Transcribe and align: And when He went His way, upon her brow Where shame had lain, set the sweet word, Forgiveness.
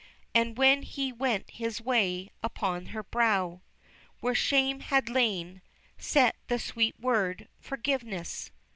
And 0.33 0.57
when 0.57 0.81
He 0.81 1.11
went 1.13 1.51
His 1.51 1.79
way, 1.79 2.31
upon 2.41 2.87
her 2.87 3.03
brow 3.03 3.61
Where 4.19 4.33
shame 4.33 4.79
had 4.79 5.09
lain, 5.09 5.61
set 5.99 6.37
the 6.47 6.57
sweet 6.57 6.99
word, 6.99 7.47
Forgiveness. 7.59 8.49